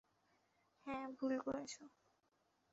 হ্যাঁ, 0.87 1.05
ভুল 1.17 1.33
করেছো। 1.39 1.83